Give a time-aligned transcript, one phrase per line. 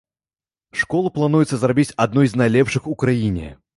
[0.81, 3.53] Школу плануецца зрабіць адной з найлепшых у краіне.